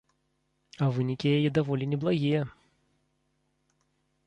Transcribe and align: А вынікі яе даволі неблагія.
А 0.85 0.87
вынікі 0.95 1.33
яе 1.37 1.49
даволі 1.59 1.85
неблагія. 1.93 2.41